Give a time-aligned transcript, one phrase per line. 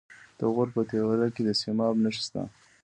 [0.39, 2.41] د غور په تیوره کې د سیماب نښې شته.